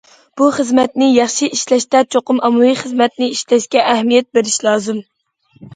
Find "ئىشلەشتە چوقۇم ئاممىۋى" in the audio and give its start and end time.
1.57-2.73